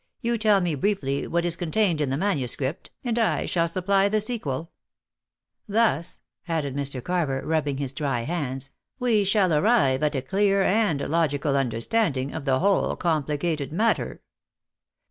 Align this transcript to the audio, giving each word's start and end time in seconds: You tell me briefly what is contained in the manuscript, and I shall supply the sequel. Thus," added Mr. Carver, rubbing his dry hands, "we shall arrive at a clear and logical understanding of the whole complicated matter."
You 0.21 0.39
tell 0.39 0.61
me 0.61 0.73
briefly 0.73 1.27
what 1.27 1.45
is 1.45 1.55
contained 1.55 2.01
in 2.01 2.09
the 2.09 2.17
manuscript, 2.17 2.89
and 3.03 3.19
I 3.19 3.45
shall 3.45 3.67
supply 3.67 4.09
the 4.09 4.19
sequel. 4.19 4.71
Thus," 5.69 6.21
added 6.47 6.75
Mr. 6.75 7.03
Carver, 7.03 7.43
rubbing 7.45 7.77
his 7.77 7.93
dry 7.93 8.21
hands, 8.21 8.71
"we 8.97 9.23
shall 9.23 9.53
arrive 9.53 10.01
at 10.01 10.15
a 10.15 10.23
clear 10.23 10.63
and 10.63 11.01
logical 11.07 11.55
understanding 11.55 12.33
of 12.33 12.45
the 12.45 12.57
whole 12.57 12.95
complicated 12.95 13.71
matter." 13.71 14.23